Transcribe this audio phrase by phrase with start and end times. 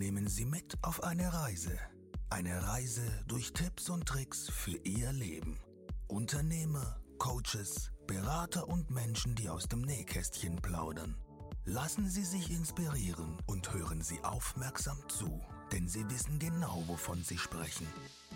[0.00, 1.78] nehmen Sie mit auf eine Reise.
[2.30, 5.60] Eine Reise durch Tipps und Tricks für Ihr Leben.
[6.06, 11.16] Unternehmer, Coaches, Berater und Menschen, die aus dem Nähkästchen plaudern.
[11.66, 15.38] Lassen Sie sich inspirieren und hören Sie aufmerksam zu,
[15.70, 17.86] denn Sie wissen genau, wovon Sie sprechen.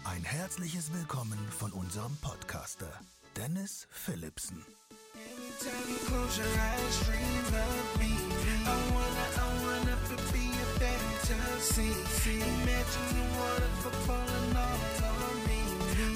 [0.05, 2.93] Ein herzliches Willkommen von unserem Podcaster,
[3.39, 4.62] Dennis Philipsen.
[5.15, 8.12] Anytime you close your eyes, dreams of me.
[8.67, 9.44] I wanna,
[11.65, 12.41] fantasy.
[12.41, 13.71] Imagine you wanna
[14.07, 14.79] falling all
[15.25, 15.61] on me.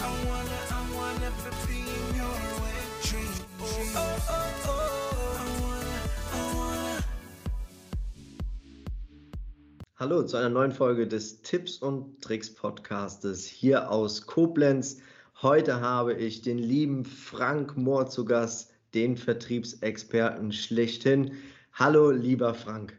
[0.01, 1.31] I wanna, I wanna
[1.67, 3.35] be in your wet dream.
[3.61, 3.65] Oh,
[3.97, 4.73] oh, oh,
[6.35, 6.99] oh.
[9.97, 14.99] Hallo zu einer neuen Folge des Tipps und Tricks Podcastes hier aus Koblenz.
[15.43, 21.33] Heute habe ich den lieben Frank Mohr zu Gast den Vertriebsexperten schlechthin.
[21.73, 22.98] Hallo, lieber Frank.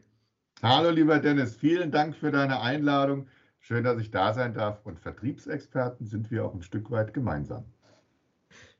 [0.61, 1.55] Hallo, lieber Dennis.
[1.55, 3.29] Vielen Dank für deine Einladung.
[3.61, 4.85] Schön, dass ich da sein darf.
[4.85, 7.63] Und Vertriebsexperten sind wir auch ein Stück weit gemeinsam.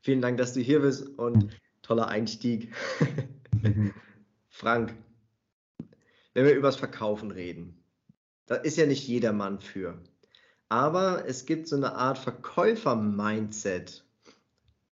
[0.02, 2.74] Vielen Dank, dass du hier bist und toller Einstieg.
[4.50, 4.94] Frank,
[6.34, 7.82] wenn wir übers Verkaufen reden,
[8.44, 10.02] da ist ja nicht jedermann für.
[10.68, 14.04] Aber es gibt so eine Art Verkäufer-Mindset,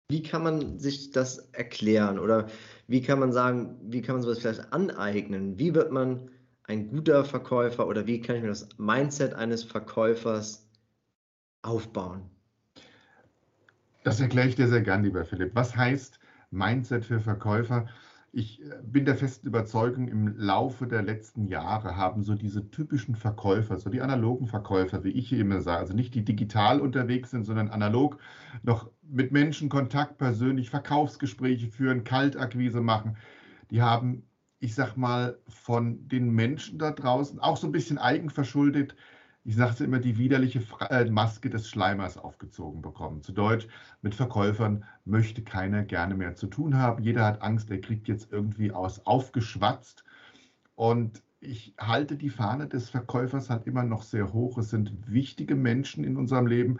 [0.08, 2.48] wie kann man sich das erklären oder
[2.86, 5.58] wie kann man sagen, wie kann man sowas vielleicht aneignen?
[5.58, 6.30] Wie wird man
[6.66, 10.68] ein guter Verkäufer oder wie kann ich mir das Mindset eines Verkäufers
[11.62, 12.30] aufbauen?
[14.04, 15.54] Das erkläre ich dir sehr gern, lieber Philipp.
[15.54, 17.88] Was heißt Mindset für Verkäufer?
[18.36, 23.16] ich äh, bin der festen Überzeugung, im Laufe der letzten Jahre haben so diese typischen
[23.16, 27.30] Verkäufer, so die analogen Verkäufer, wie ich hier immer sage, also nicht die digital unterwegs
[27.30, 28.18] sind, sondern analog
[28.62, 33.16] noch mit Menschen Kontakt persönlich, Verkaufsgespräche führen, Kaltakquise machen,
[33.70, 34.24] die haben,
[34.66, 38.94] ich sag mal, von den Menschen da draußen auch so ein bisschen eigenverschuldet
[39.46, 43.22] ich sagte immer, die widerliche äh, Maske des Schleimers aufgezogen bekommen.
[43.22, 43.68] Zu Deutsch,
[44.02, 47.04] mit Verkäufern möchte keiner gerne mehr zu tun haben.
[47.04, 50.04] Jeder hat Angst, er kriegt jetzt irgendwie aus aufgeschwatzt.
[50.74, 54.58] Und ich halte die Fahne des Verkäufers halt immer noch sehr hoch.
[54.58, 56.78] Es sind wichtige Menschen in unserem Leben.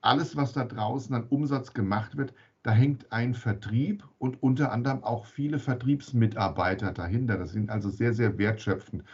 [0.00, 2.32] Alles, was da draußen an Umsatz gemacht wird,
[2.66, 7.38] da hängt ein Vertrieb und unter anderem auch viele Vertriebsmitarbeiter dahinter.
[7.38, 9.04] Das sind also sehr, sehr wertschöpfend.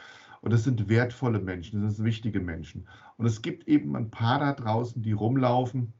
[0.40, 2.88] Und das sind wertvolle Menschen, das sind wichtige Menschen.
[3.18, 5.92] Und es gibt eben ein paar da draußen, die rumlaufen,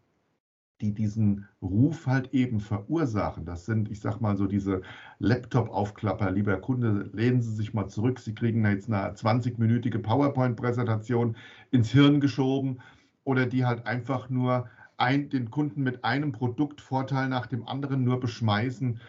[0.80, 3.44] die diesen Ruf halt eben verursachen.
[3.44, 4.80] Das sind, ich sag mal so, diese
[5.18, 6.30] Laptop-Aufklapper.
[6.30, 8.18] Lieber Kunde, lehnen Sie sich mal zurück.
[8.18, 11.36] Sie kriegen jetzt eine 20-minütige PowerPoint-Präsentation
[11.70, 12.80] ins Hirn geschoben
[13.24, 14.70] oder die halt einfach nur
[15.02, 19.00] ein, den Kunden mit einem Produktvorteil nach dem anderen nur beschmeißen.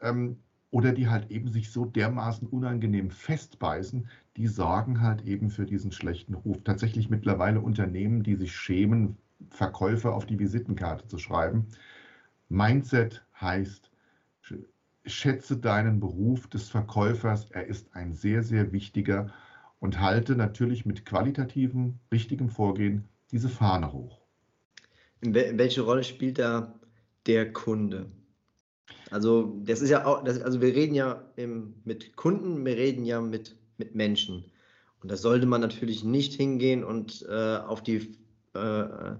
[0.00, 0.38] Ähm,
[0.70, 4.08] oder die halt eben sich so dermaßen unangenehm festbeißen,
[4.38, 6.64] die sorgen halt eben für diesen schlechten Ruf.
[6.64, 9.18] Tatsächlich mittlerweile Unternehmen, die sich schämen,
[9.50, 11.66] Verkäufer auf die Visitenkarte zu schreiben.
[12.48, 13.90] Mindset heißt,
[15.04, 17.50] schätze deinen Beruf des Verkäufers.
[17.50, 19.30] Er ist ein sehr, sehr wichtiger
[19.78, 24.21] und halte natürlich mit qualitativem, richtigem Vorgehen diese Fahne hoch.
[25.22, 26.78] Welche Rolle spielt da
[27.26, 28.10] der Kunde?
[29.10, 33.04] Also das ist ja auch, das, also wir reden ja im, mit Kunden, wir reden
[33.04, 34.44] ja mit, mit Menschen.
[35.00, 38.16] Und da sollte man natürlich nicht hingehen und äh, auf die
[38.54, 39.16] äh,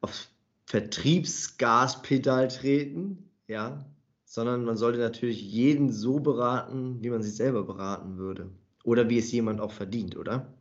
[0.00, 0.30] aufs
[0.66, 3.84] Vertriebsgaspedal treten, ja,
[4.24, 8.50] sondern man sollte natürlich jeden so beraten, wie man sich selber beraten würde.
[8.82, 10.52] Oder wie es jemand auch verdient, oder?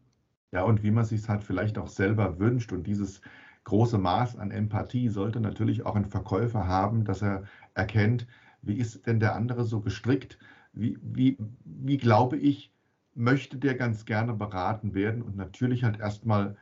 [0.51, 2.71] Ja, und wie man sich halt vielleicht auch selber wünscht.
[2.71, 3.21] Und dieses
[3.63, 7.43] große Maß an Empathie sollte natürlich auch ein Verkäufer haben, dass er
[7.73, 8.27] erkennt,
[8.61, 10.37] wie ist denn der andere so gestrickt,
[10.73, 12.71] wie, wie, wie glaube ich,
[13.15, 16.57] möchte der ganz gerne beraten werden und natürlich halt erstmal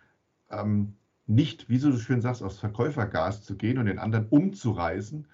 [0.50, 0.96] ähm,
[1.28, 5.28] nicht, wie du so schön sagst, aus Verkäufergas zu gehen und den anderen umzureißen.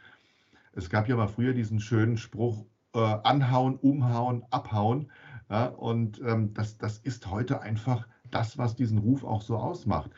[0.73, 5.11] Es gab ja mal früher diesen schönen Spruch, äh, anhauen, umhauen, abhauen.
[5.49, 10.11] Ja, und ähm, das, das ist heute einfach das, was diesen Ruf auch so ausmacht.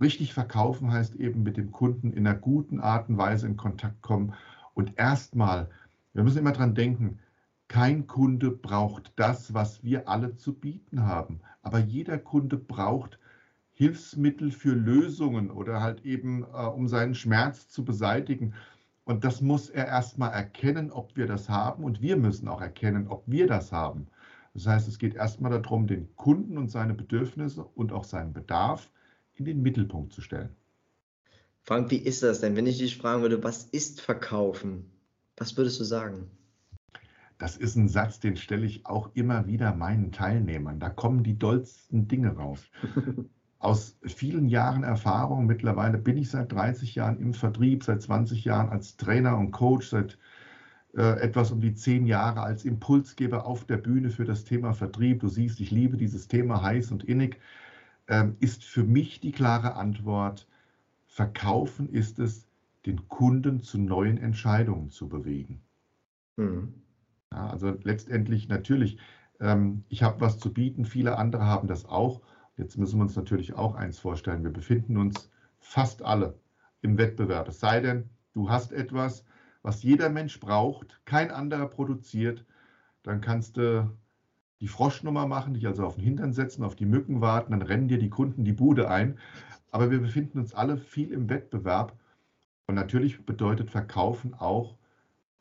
[0.00, 4.02] Richtig verkaufen heißt eben mit dem Kunden in einer guten Art und Weise in Kontakt
[4.02, 4.34] kommen
[4.74, 5.70] und erstmal,
[6.12, 7.18] wir müssen immer dran denken,
[7.68, 11.40] kein Kunde braucht das, was wir alle zu bieten haben.
[11.62, 13.18] Aber jeder Kunde braucht
[13.72, 18.54] Hilfsmittel für Lösungen oder halt eben, äh, um seinen Schmerz zu beseitigen.
[19.04, 21.82] Und das muss er erstmal erkennen, ob wir das haben.
[21.82, 24.06] Und wir müssen auch erkennen, ob wir das haben.
[24.54, 28.90] Das heißt, es geht erstmal darum, den Kunden und seine Bedürfnisse und auch seinen Bedarf
[29.36, 30.50] in den Mittelpunkt zu stellen.
[31.62, 34.90] Frank, wie ist das denn, wenn ich dich fragen würde, was ist Verkaufen?
[35.36, 36.30] Was würdest du sagen?
[37.38, 40.80] Das ist ein Satz, den stelle ich auch immer wieder meinen Teilnehmern.
[40.80, 42.60] Da kommen die dollsten Dinge raus.
[43.58, 48.68] aus vielen Jahren Erfahrung, mittlerweile bin ich seit 30 Jahren im Vertrieb, seit 20 Jahren
[48.68, 50.18] als Trainer und Coach, seit
[50.96, 55.20] äh, etwas um die 10 Jahre als Impulsgeber auf der Bühne für das Thema Vertrieb.
[55.20, 57.38] Du siehst, ich liebe dieses Thema heiß und innig.
[58.08, 60.46] Ähm, ist für mich die klare Antwort,
[61.06, 62.46] Verkaufen ist es,
[62.84, 65.62] den Kunden zu neuen Entscheidungen zu bewegen.
[66.36, 66.74] Mhm.
[67.32, 68.98] Ja, also letztendlich natürlich,
[69.40, 72.20] ähm, ich habe was zu bieten, viele andere haben das auch.
[72.56, 74.44] Jetzt müssen wir uns natürlich auch eins vorstellen.
[74.44, 76.38] Wir befinden uns fast alle
[76.82, 77.48] im Wettbewerb.
[77.48, 79.24] Es sei denn, du hast etwas,
[79.62, 82.44] was jeder Mensch braucht, kein anderer produziert,
[83.02, 83.90] dann kannst du
[84.60, 87.88] die Froschnummer machen, dich also auf den Hintern setzen, auf die Mücken warten, dann rennen
[87.88, 89.18] dir die Kunden die Bude ein.
[89.70, 91.98] Aber wir befinden uns alle viel im Wettbewerb.
[92.66, 94.76] Und natürlich bedeutet Verkaufen auch,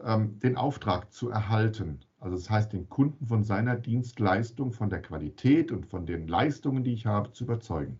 [0.03, 1.99] ähm, den Auftrag zu erhalten.
[2.19, 6.83] Also das heißt, den Kunden von seiner Dienstleistung, von der Qualität und von den Leistungen,
[6.83, 7.97] die ich habe, zu überzeugen.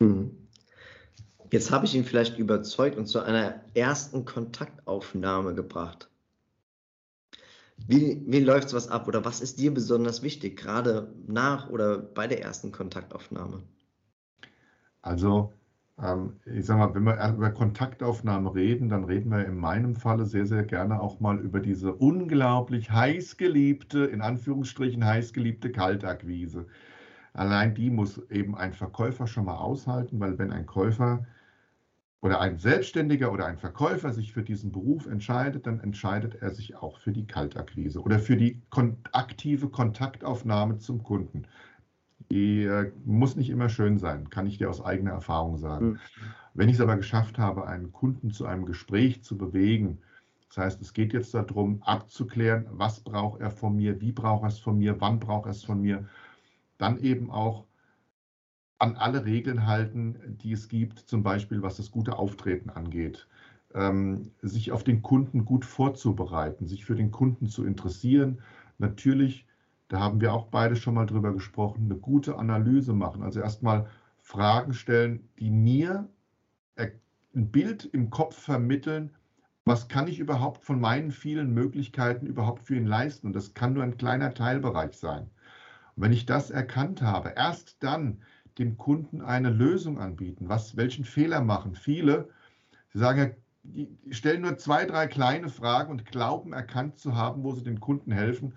[0.00, 0.30] Hm.
[1.50, 6.10] Jetzt habe ich ihn vielleicht überzeugt und zu einer ersten Kontaktaufnahme gebracht.
[7.86, 12.26] Wie, wie läuft was ab oder was ist dir besonders wichtig, gerade nach oder bei
[12.26, 13.62] der ersten Kontaktaufnahme?
[15.00, 15.52] Also
[16.02, 20.26] ähm, ich sage mal, wenn wir über Kontaktaufnahme reden, dann reden wir in meinem Falle
[20.26, 26.66] sehr, sehr gerne auch mal über diese unglaublich heißgeliebte, in Anführungsstrichen heißgeliebte Kaltakquise.
[27.32, 31.24] Allein die muss eben ein Verkäufer schon mal aushalten, weil wenn ein Käufer
[32.20, 36.76] oder ein Selbstständiger oder ein Verkäufer sich für diesen Beruf entscheidet, dann entscheidet er sich
[36.76, 38.60] auch für die Kaltakquise oder für die
[39.12, 41.46] aktive Kontaktaufnahme zum Kunden.
[42.30, 45.86] Die äh, muss nicht immer schön sein, kann ich dir aus eigener Erfahrung sagen.
[45.90, 45.98] Mhm.
[46.54, 49.98] Wenn ich es aber geschafft habe, einen Kunden zu einem Gespräch zu bewegen,
[50.48, 54.48] das heißt, es geht jetzt darum, abzuklären, was braucht er von mir, wie braucht er
[54.48, 56.08] es von mir, wann braucht er es von mir,
[56.78, 57.67] dann eben auch
[58.78, 63.26] an alle Regeln halten, die es gibt, zum Beispiel was das gute Auftreten angeht.
[63.74, 68.40] Ähm, sich auf den Kunden gut vorzubereiten, sich für den Kunden zu interessieren,
[68.78, 69.46] natürlich
[69.88, 73.22] da haben wir auch beide schon mal drüber gesprochen, eine gute Analyse machen.
[73.22, 73.88] Also erstmal
[74.18, 76.08] Fragen stellen, die mir
[76.76, 79.10] ein Bild im Kopf vermitteln,
[79.64, 83.26] was kann ich überhaupt von meinen vielen Möglichkeiten überhaupt für ihn leisten.
[83.28, 85.30] Und das kann nur ein kleiner Teilbereich sein.
[85.96, 88.18] Und wenn ich das erkannt habe, erst dann
[88.58, 90.48] dem Kunden eine Lösung anbieten.
[90.48, 92.28] Was, welchen Fehler machen viele?
[92.92, 93.30] Sie sagen ja,
[93.62, 97.80] die stellen nur zwei, drei kleine Fragen und glauben erkannt zu haben, wo sie dem
[97.80, 98.54] Kunden helfen.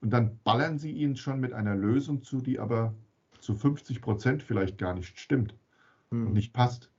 [0.00, 2.94] Und dann ballern sie ihnen schon mit einer Lösung zu, die aber
[3.40, 5.54] zu 50 Prozent vielleicht gar nicht stimmt
[6.10, 6.28] hm.
[6.28, 6.90] und nicht passt.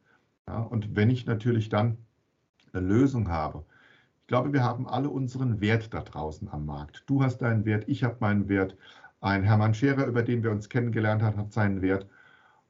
[0.48, 1.98] Ja, und wenn ich natürlich dann
[2.72, 3.66] eine Lösung habe,
[4.22, 7.04] ich glaube, wir haben alle unseren Wert da draußen am Markt.
[7.08, 8.76] Du hast deinen Wert, ich habe meinen Wert.
[9.22, 12.08] Ein Hermann Scherer, über den wir uns kennengelernt haben, hat seinen Wert.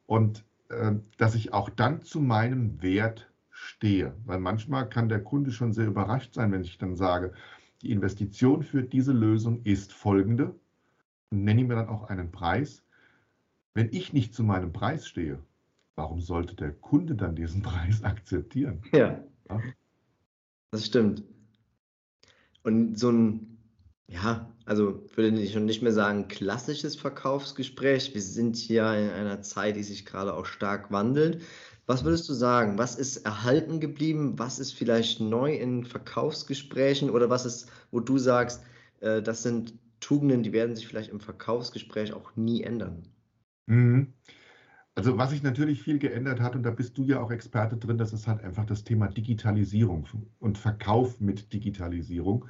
[0.06, 4.14] Und äh, dass ich auch dann zu meinem Wert stehe.
[4.26, 7.34] Weil manchmal kann der Kunde schon sehr überrascht sein, wenn ich dann sage,
[7.82, 10.56] die Investition für diese Lösung ist folgende.
[11.32, 12.84] Und nenne mir dann auch einen Preis.
[13.74, 15.40] Wenn ich nicht zu meinem Preis stehe,
[15.96, 18.82] warum sollte der Kunde dann diesen Preis akzeptieren?
[18.92, 19.62] Ja, ja?
[20.72, 21.24] das stimmt.
[22.64, 23.55] Und so ein,
[24.08, 28.14] ja, also würde ich schon nicht mehr sagen, klassisches Verkaufsgespräch.
[28.14, 31.42] Wir sind hier in einer Zeit, die sich gerade auch stark wandelt.
[31.88, 32.78] Was würdest du sagen?
[32.78, 34.38] Was ist erhalten geblieben?
[34.38, 38.64] Was ist vielleicht neu in Verkaufsgesprächen oder was ist, wo du sagst,
[39.02, 43.08] äh, das sind Tugenden, die werden sich vielleicht im Verkaufsgespräch auch nie ändern?
[43.68, 44.14] Mhm.
[44.96, 47.98] Also was sich natürlich viel geändert hat, und da bist du ja auch Experte drin,
[47.98, 50.08] das ist halt einfach das Thema Digitalisierung
[50.40, 52.46] und Verkauf mit Digitalisierung.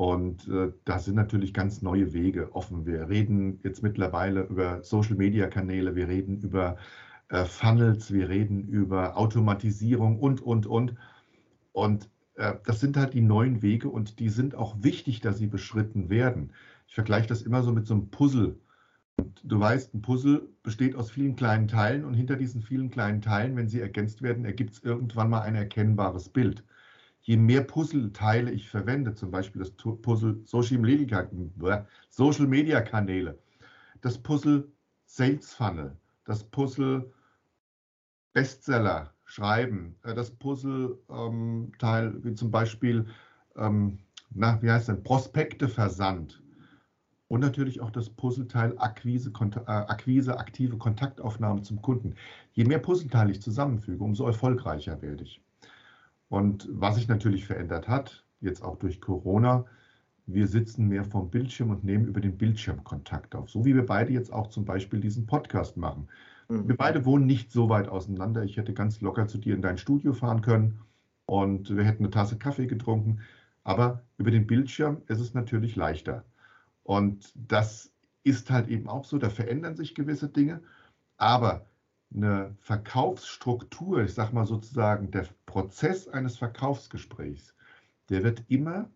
[0.00, 2.86] Und äh, da sind natürlich ganz neue Wege offen.
[2.86, 6.78] Wir reden jetzt mittlerweile über Social-Media-Kanäle, wir reden über
[7.28, 10.94] äh, Funnels, wir reden über Automatisierung und, und, und.
[11.72, 15.48] Und äh, das sind halt die neuen Wege und die sind auch wichtig, dass sie
[15.48, 16.54] beschritten werden.
[16.88, 18.58] Ich vergleiche das immer so mit so einem Puzzle.
[19.16, 23.20] Und du weißt, ein Puzzle besteht aus vielen kleinen Teilen und hinter diesen vielen kleinen
[23.20, 26.64] Teilen, wenn sie ergänzt werden, ergibt es irgendwann mal ein erkennbares Bild.
[27.22, 30.78] Je mehr Puzzleteile ich verwende, zum Beispiel das Puzzle Social
[32.46, 33.38] Media Kanäle,
[34.00, 34.70] das Puzzle
[35.04, 37.12] Sales Funnel, das Puzzle
[38.32, 43.06] Bestseller schreiben, äh, das Puzzle-Teil, ähm, wie zum Beispiel,
[43.56, 43.98] ähm,
[44.30, 46.42] na, wie heißt denn, Prospekte Versand
[47.28, 52.14] und natürlich auch das Puzzleteil Akquise, äh, Akquise, aktive Kontaktaufnahme zum Kunden.
[52.52, 55.40] Je mehr Puzzleteile ich zusammenfüge, umso erfolgreicher werde ich.
[56.30, 59.66] Und was sich natürlich verändert hat, jetzt auch durch Corona,
[60.26, 63.50] wir sitzen mehr vom Bildschirm und nehmen über den Bildschirm Kontakt auf.
[63.50, 66.08] So wie wir beide jetzt auch zum Beispiel diesen Podcast machen.
[66.48, 66.68] Mhm.
[66.68, 68.44] Wir beide wohnen nicht so weit auseinander.
[68.44, 70.80] Ich hätte ganz locker zu dir in dein Studio fahren können
[71.26, 73.20] und wir hätten eine Tasse Kaffee getrunken.
[73.64, 76.24] Aber über den Bildschirm ist es natürlich leichter.
[76.84, 80.62] Und das ist halt eben auch so, da verändern sich gewisse Dinge.
[81.16, 81.66] Aber
[82.14, 87.54] eine Verkaufsstruktur, ich sage mal sozusagen, der Prozess eines Verkaufsgesprächs,
[88.08, 88.90] der wird immer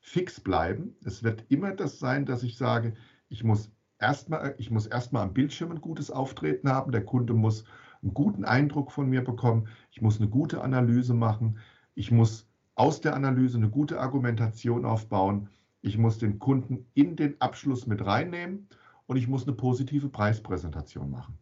[0.00, 0.96] fix bleiben.
[1.04, 2.94] Es wird immer das sein, dass ich sage,
[3.28, 6.92] ich muss erstmal, ich muss erstmal am Bildschirm ein gutes Auftreten haben.
[6.92, 7.64] Der Kunde muss
[8.02, 9.68] einen guten Eindruck von mir bekommen.
[9.90, 11.58] Ich muss eine gute Analyse machen.
[11.94, 15.48] Ich muss aus der Analyse eine gute Argumentation aufbauen.
[15.80, 18.68] Ich muss den Kunden in den Abschluss mit reinnehmen
[19.06, 21.38] und ich muss eine positive Preispräsentation machen.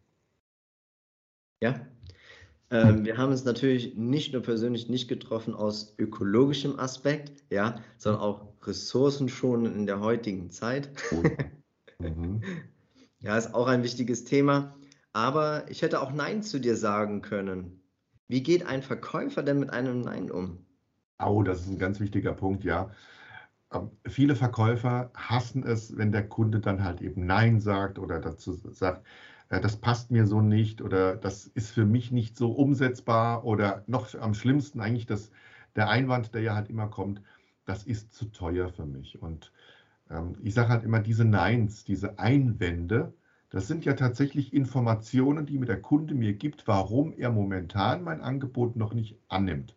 [1.63, 1.79] Ja,
[2.71, 8.21] ähm, wir haben uns natürlich nicht nur persönlich nicht getroffen aus ökologischem Aspekt, ja, sondern
[8.21, 10.89] auch Ressourcen schon in der heutigen Zeit.
[11.99, 12.41] mhm.
[13.21, 14.75] Ja, ist auch ein wichtiges Thema.
[15.13, 17.81] Aber ich hätte auch Nein zu dir sagen können.
[18.27, 20.65] Wie geht ein Verkäufer denn mit einem Nein um?
[21.25, 22.91] Oh, das ist ein ganz wichtiger Punkt, ja.
[23.71, 28.51] Ähm, viele Verkäufer hassen es, wenn der Kunde dann halt eben Nein sagt oder dazu
[28.51, 29.07] sagt,
[29.59, 34.13] das passt mir so nicht oder das ist für mich nicht so umsetzbar oder noch
[34.15, 35.31] am schlimmsten eigentlich das,
[35.75, 37.21] der Einwand, der ja halt immer kommt,
[37.65, 39.21] das ist zu teuer für mich.
[39.21, 39.51] Und
[40.09, 43.13] ähm, ich sage halt immer, diese Neins, diese Einwände,
[43.49, 48.21] das sind ja tatsächlich Informationen, die mir der Kunde mir gibt, warum er momentan mein
[48.21, 49.75] Angebot noch nicht annimmt.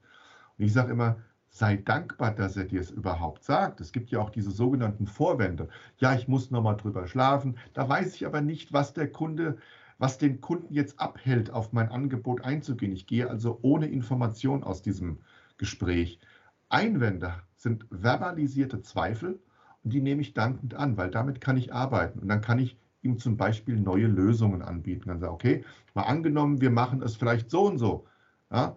[0.59, 1.19] Und ich sage immer,
[1.51, 3.81] sei dankbar, dass er dir es überhaupt sagt.
[3.81, 5.69] Es gibt ja auch diese sogenannten Vorwände.
[5.99, 7.57] Ja, ich muss nochmal drüber schlafen.
[7.75, 9.57] Da weiß ich aber nicht, was der Kunde,
[9.99, 12.93] was den Kunden jetzt abhält, auf mein Angebot einzugehen.
[12.93, 15.21] Ich gehe also ohne Information aus diesem
[15.57, 16.21] Gespräch.
[16.69, 19.41] Einwände sind verbalisierte Zweifel
[19.83, 22.77] und die nehme ich dankend an, weil damit kann ich arbeiten und dann kann ich
[23.03, 25.09] ihm zum Beispiel neue Lösungen anbieten.
[25.09, 28.07] Dann sage okay, mal angenommen, wir machen es vielleicht so und so.
[28.51, 28.77] Ja,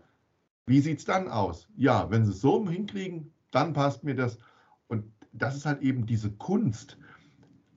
[0.70, 1.68] wie sieht es dann aus?
[1.76, 4.38] Ja, wenn Sie es so hinkriegen, dann passt mir das.
[4.88, 6.98] Und das ist halt eben diese Kunst.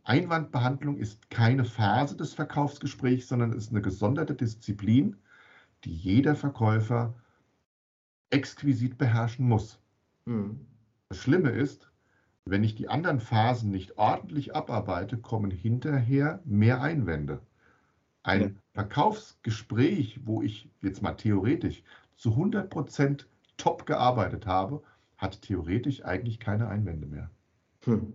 [0.04, 5.16] Einwandbehandlung ist keine Phase des Verkaufsgesprächs, sondern ist eine gesonderte Disziplin,
[5.84, 7.14] die jeder Verkäufer
[8.28, 9.78] exquisit beherrschen muss.
[10.26, 10.60] Mhm.
[11.08, 11.90] Das Schlimme ist,
[12.44, 17.40] wenn ich die anderen Phasen nicht ordentlich abarbeite, kommen hinterher mehr Einwände.
[18.22, 18.50] Ein ja.
[18.74, 21.82] Verkaufsgespräch, wo ich jetzt mal theoretisch
[22.22, 23.26] zu 100 Prozent
[23.56, 24.80] top gearbeitet habe,
[25.16, 27.30] hat theoretisch eigentlich keine Einwände mehr.
[27.84, 28.12] Hm.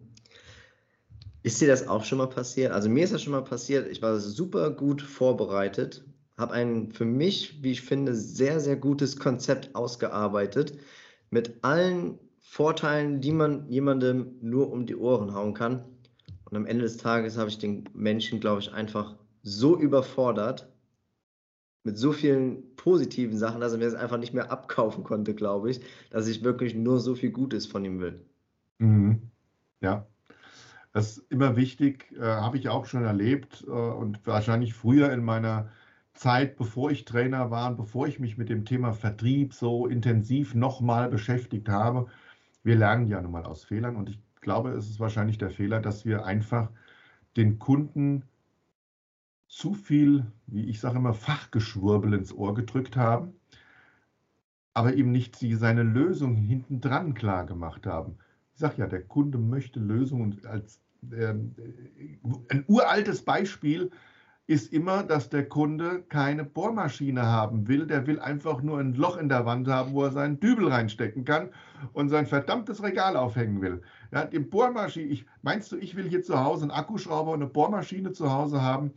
[1.44, 2.72] Ist dir das auch schon mal passiert?
[2.72, 3.86] Also mir ist das schon mal passiert.
[3.90, 6.06] Ich war super gut vorbereitet,
[6.38, 10.78] habe ein für mich, wie ich finde, sehr, sehr gutes Konzept ausgearbeitet
[11.30, 15.84] mit allen Vorteilen, die man jemandem nur um die Ohren hauen kann.
[16.46, 20.70] Und am Ende des Tages habe ich den Menschen, glaube ich, einfach so überfordert,
[21.88, 25.72] mit so vielen positiven Sachen, dass er mir das einfach nicht mehr abkaufen konnte, glaube
[25.72, 28.20] ich, dass ich wirklich nur so viel Gutes von ihm will.
[28.79, 29.22] Mhm.
[29.79, 30.06] Ja,
[30.91, 35.24] das ist immer wichtig, äh, habe ich auch schon erlebt äh, und wahrscheinlich früher in
[35.24, 35.72] meiner
[36.13, 40.53] Zeit, bevor ich Trainer war und bevor ich mich mit dem Thema Vertrieb so intensiv
[40.53, 42.08] nochmal beschäftigt habe.
[42.63, 45.79] Wir lernen ja nun mal aus Fehlern und ich glaube, es ist wahrscheinlich der Fehler,
[45.79, 46.70] dass wir einfach
[47.38, 48.24] den Kunden
[49.48, 53.34] zu viel, wie ich sage immer, Fachgeschwurbel ins Ohr gedrückt haben,
[54.74, 58.18] aber ihm nicht sie seine Lösung hinten dran klar gemacht haben.
[58.54, 61.34] Ich sage ja, der Kunde möchte Lösungen als äh,
[62.50, 63.92] ein uraltes Beispiel
[64.48, 67.86] ist immer, dass der Kunde keine Bohrmaschine haben will.
[67.86, 71.25] Der will einfach nur ein Loch in der Wand haben, wo er seinen Dübel reinstecken
[71.25, 71.50] kann
[71.92, 73.82] und sein verdammtes Regal aufhängen will.
[74.12, 77.51] Ja, die Bohrmaschine, ich, meinst du, ich will hier zu Hause einen Akkuschrauber und eine
[77.51, 78.94] Bohrmaschine zu Hause haben?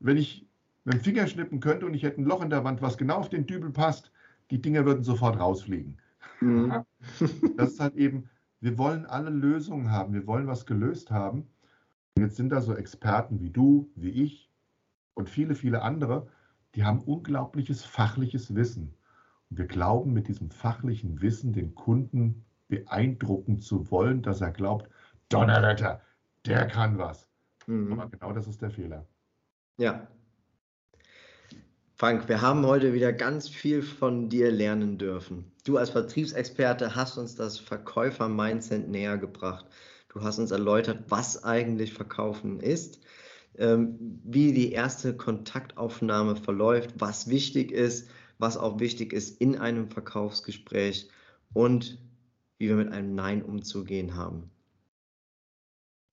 [0.00, 0.46] Wenn ich
[0.84, 3.16] mit dem Finger schnippen könnte und ich hätte ein Loch in der Wand, was genau
[3.16, 4.12] auf den Dübel passt,
[4.50, 5.98] die Dinger würden sofort rausfliegen.
[6.40, 6.84] Mhm.
[7.56, 8.28] Das ist halt eben,
[8.60, 11.46] wir wollen alle Lösungen haben, wir wollen was gelöst haben.
[12.16, 14.50] Und jetzt sind da so Experten wie du, wie ich
[15.14, 16.28] und viele, viele andere,
[16.74, 18.94] die haben unglaubliches fachliches Wissen.
[19.50, 24.90] Und wir glauben mit diesem fachlichen Wissen den Kunden beeindrucken zu wollen, dass er glaubt,
[25.28, 26.00] Donnerwetter,
[26.44, 27.28] der kann was.
[27.66, 27.92] Mhm.
[27.92, 29.06] Aber genau das ist der Fehler.
[29.78, 30.08] Ja.
[31.96, 35.52] Frank, wir haben heute wieder ganz viel von dir lernen dürfen.
[35.64, 39.66] Du als Vertriebsexperte hast uns das Verkäufer-Mindset näher gebracht.
[40.08, 43.00] Du hast uns erläutert, was eigentlich Verkaufen ist,
[43.58, 49.90] ähm, wie die erste Kontaktaufnahme verläuft, was wichtig ist, was auch wichtig ist in einem
[49.90, 51.10] Verkaufsgespräch
[51.52, 51.98] und
[52.58, 54.50] wie wir mit einem Nein umzugehen haben.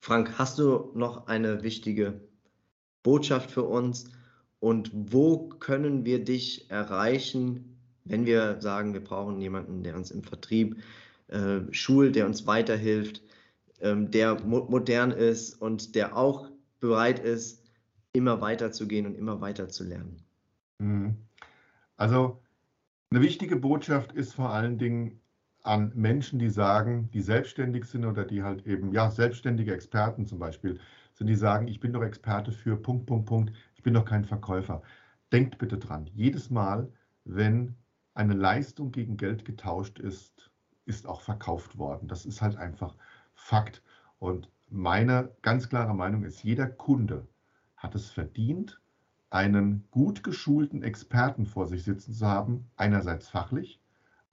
[0.01, 2.19] Frank, hast du noch eine wichtige
[3.03, 4.09] Botschaft für uns
[4.59, 10.23] und wo können wir dich erreichen, wenn wir sagen, wir brauchen jemanden, der uns im
[10.23, 10.81] Vertrieb
[11.27, 13.21] äh, schult, der uns weiterhilft,
[13.81, 17.61] ähm, der mo modern ist und der auch bereit ist,
[18.13, 20.23] immer weiter zu gehen und immer weiter zu lernen.
[20.79, 21.17] Mhm.
[21.97, 22.41] Also
[23.11, 25.19] eine wichtige Botschaft ist vor allen Dingen
[25.61, 30.39] an Menschen, die sagen, die selbstständig sind oder die halt eben, ja, selbstständige Experten zum
[30.39, 30.79] Beispiel,
[31.13, 34.25] sind die sagen, ich bin doch Experte für Punkt, Punkt, Punkt, ich bin doch kein
[34.25, 34.81] Verkäufer.
[35.31, 36.91] Denkt bitte dran, jedes Mal,
[37.23, 37.75] wenn
[38.13, 40.51] eine Leistung gegen Geld getauscht ist,
[40.85, 42.07] ist auch verkauft worden.
[42.07, 42.95] Das ist halt einfach
[43.33, 43.81] Fakt.
[44.19, 47.27] Und meine ganz klare Meinung ist, jeder Kunde
[47.77, 48.79] hat es verdient,
[49.29, 53.81] einen gut geschulten Experten vor sich sitzen zu haben, einerseits fachlich,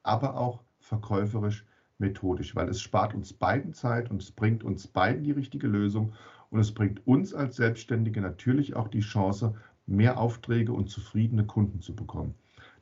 [0.02, 1.64] aber auch verkäuferisch
[1.98, 6.12] methodisch, weil es spart uns beiden Zeit und es bringt uns beiden die richtige Lösung
[6.50, 9.54] und es bringt uns als Selbstständige natürlich auch die Chance,
[9.86, 12.34] mehr Aufträge und zufriedene Kunden zu bekommen.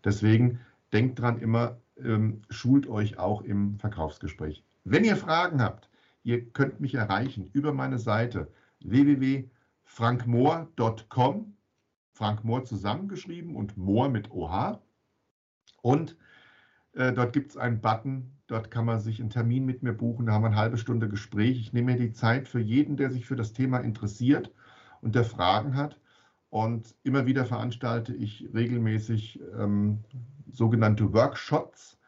[0.05, 0.61] Deswegen
[0.93, 4.65] denkt dran immer, ähm, schult euch auch im Verkaufsgespräch.
[4.85, 5.89] Wenn ihr Fragen habt,
[6.23, 8.49] ihr könnt mich erreichen über meine Seite
[8.81, 11.57] www.frankmohr.com,
[12.13, 14.81] Frank Mohr zusammengeschrieben und Mohr mit OH.
[15.83, 16.17] Und
[16.93, 20.27] äh, dort gibt es einen Button, dort kann man sich einen Termin mit mir buchen,
[20.27, 21.61] da haben wir eine halbe Stunde Gespräch.
[21.61, 24.53] Ich nehme mir die Zeit für jeden, der sich für das Thema interessiert
[25.03, 26.01] und der Fragen hat.
[26.51, 29.99] Und immer wieder veranstalte ich regelmäßig ähm,
[30.51, 31.99] sogenannte Workshops.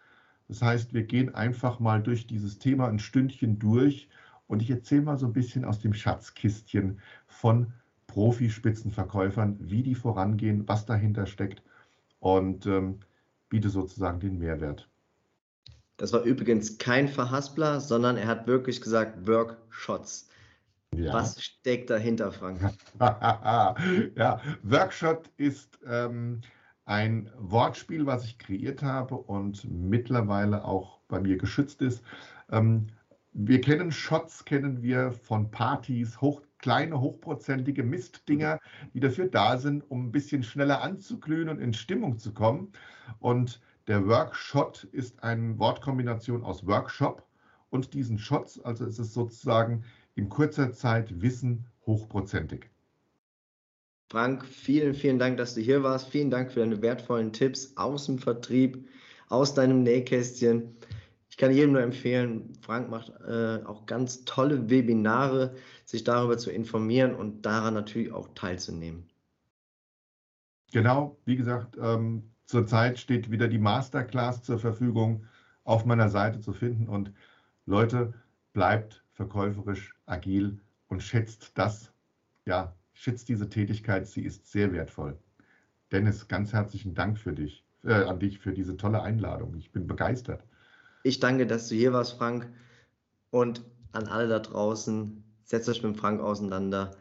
[0.48, 4.08] Das heißt, wir gehen einfach mal durch dieses Thema ein Stündchen durch
[4.46, 7.72] und ich erzähle mal so ein bisschen aus dem Schatzkistchen von
[8.08, 11.62] Profi-Spitzenverkäufern, wie die vorangehen, was dahinter steckt
[12.18, 13.00] und ähm,
[13.48, 14.89] biete sozusagen den Mehrwert.
[16.00, 20.30] Das war übrigens kein Verhaspler, sondern er hat wirklich gesagt Workshots.
[20.94, 21.12] Ja.
[21.12, 22.72] Was steckt dahinter, Frank?
[22.98, 26.40] ja, Workshop ist ähm,
[26.86, 32.02] ein Wortspiel, was ich kreiert habe und mittlerweile auch bei mir geschützt ist.
[32.50, 32.86] Ähm,
[33.34, 38.58] wir kennen Shots, kennen wir von Partys, hoch, kleine, hochprozentige Mistdinger,
[38.94, 42.72] die dafür da sind, um ein bisschen schneller anzuglühen und in Stimmung zu kommen.
[43.18, 43.60] Und
[43.90, 47.26] der Workshot ist eine Wortkombination aus Workshop
[47.70, 48.60] und diesen Shots.
[48.60, 49.82] Also ist es sozusagen
[50.14, 52.70] in kurzer Zeit Wissen hochprozentig.
[54.08, 56.08] Frank, vielen, vielen Dank, dass du hier warst.
[56.08, 58.88] Vielen Dank für deine wertvollen Tipps aus dem Vertrieb,
[59.28, 60.76] aus deinem Nähkästchen.
[61.28, 66.52] Ich kann jedem nur empfehlen, Frank macht äh, auch ganz tolle Webinare, sich darüber zu
[66.52, 69.10] informieren und daran natürlich auch teilzunehmen.
[70.70, 75.26] Genau, wie gesagt, ähm, zurzeit steht wieder die Masterclass zur Verfügung
[75.64, 76.88] auf meiner Seite zu finden.
[76.88, 77.12] Und
[77.66, 78.12] Leute,
[78.52, 81.92] bleibt verkäuferisch agil und schätzt das,
[82.46, 85.16] ja, schätzt diese Tätigkeit, sie ist sehr wertvoll.
[85.92, 89.54] Dennis, ganz herzlichen Dank für dich, äh, an dich für diese tolle Einladung.
[89.56, 90.44] Ich bin begeistert.
[91.02, 92.48] Ich danke, dass du hier warst, Frank.
[93.30, 96.96] Und an alle da draußen, setzt euch mit Frank auseinander.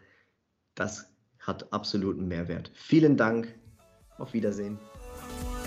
[0.76, 2.72] Das hat absoluten Mehrwert.
[2.74, 3.54] Vielen Dank.
[4.18, 4.78] Auf Wiedersehen.
[5.30, 5.59] one